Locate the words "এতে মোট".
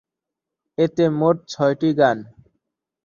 0.77-1.37